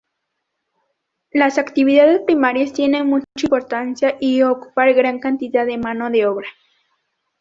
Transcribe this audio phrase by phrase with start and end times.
[1.31, 6.47] Las actividades primarias tienen mucha importancia y ocupan gran cantidad de mano de obra.